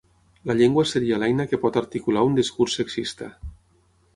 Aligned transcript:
La 0.51 0.53
llengua 0.61 0.85
seria 0.91 1.19
l'eina 1.23 1.45
que 1.51 1.59
pot 1.65 1.77
articular 1.83 2.25
un 2.31 2.41
discurs 2.41 2.79
sexista. 2.81 3.29